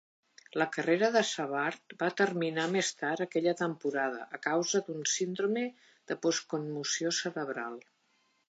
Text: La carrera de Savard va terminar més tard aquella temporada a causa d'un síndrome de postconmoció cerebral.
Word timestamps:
La 0.59 0.65
carrera 0.75 1.09
de 1.15 1.21
Savard 1.31 1.95
va 1.99 2.07
terminar 2.21 2.65
més 2.77 2.89
tard 3.03 3.25
aquella 3.25 3.55
temporada 3.61 4.25
a 4.39 4.41
causa 4.49 4.81
d'un 4.89 5.07
síndrome 5.17 5.67
de 6.13 6.19
postconmoció 6.27 7.17
cerebral. 7.21 7.79